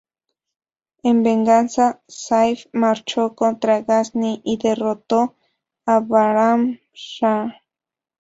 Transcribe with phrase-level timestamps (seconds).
[1.03, 5.35] En venganza, Sayf marchó contra Gazni y derrotó
[5.85, 7.61] a Bahram-Shah.